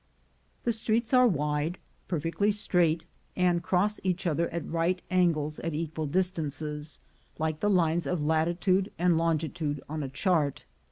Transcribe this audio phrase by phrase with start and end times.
[0.63, 3.03] The streets are wide, perfectly straight,
[3.35, 6.99] and cross each other at right angles at equal distances,
[7.37, 10.65] like the lines of latitude and longitude on a chart.